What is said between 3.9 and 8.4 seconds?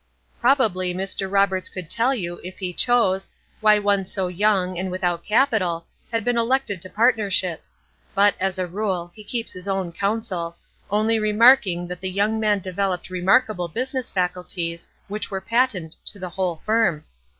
so young, and without capital, had been elected to partnership; but,